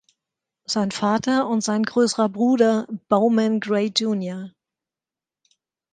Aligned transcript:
Sein 0.65 0.89
Vater 0.89 1.47
und 1.47 1.61
sein 1.61 1.83
größerer 1.83 2.27
Bruder 2.27 2.87
Bowman 3.07 3.59
Gray, 3.59 3.91
Jr. 3.95 4.49